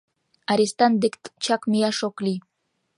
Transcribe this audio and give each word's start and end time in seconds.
Арестант 0.51 0.97
дек 1.03 1.13
чак 1.43 1.61
мияш 1.71 1.99
ок 2.07 2.17
лий! 2.25 2.39